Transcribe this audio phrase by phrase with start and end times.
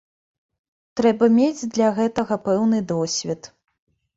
[1.01, 3.41] Трэба мець для гэтага пэўны досвед.